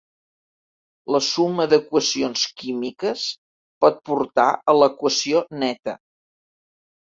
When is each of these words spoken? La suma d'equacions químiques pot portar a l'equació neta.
La 1.15 1.19
suma 1.25 1.67
d'equacions 1.73 2.45
químiques 2.61 3.27
pot 3.85 4.01
portar 4.11 4.47
a 4.75 4.77
l'equació 4.79 5.45
neta. 5.61 5.97